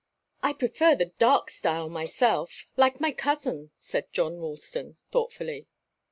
"I 0.41 0.53
prefer 0.53 0.95
the 0.95 1.11
dark 1.19 1.51
style, 1.51 1.87
myself 1.87 2.65
like 2.75 2.99
my 2.99 3.11
cousin," 3.11 3.69
said 3.77 4.11
John 4.11 4.39
Ralston, 4.39 4.97
thoughtfully. 5.11 5.67